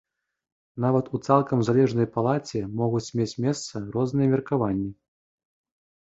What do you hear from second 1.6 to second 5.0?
залежнай палаце могуць мець месца розныя меркаванні.